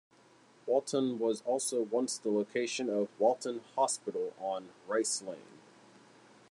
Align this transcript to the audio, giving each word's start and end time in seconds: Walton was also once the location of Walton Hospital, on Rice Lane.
Walton 0.65 1.19
was 1.19 1.43
also 1.45 1.83
once 1.83 2.17
the 2.17 2.31
location 2.31 2.89
of 2.89 3.09
Walton 3.19 3.61
Hospital, 3.75 4.33
on 4.39 4.69
Rice 4.87 5.21
Lane. 5.21 5.59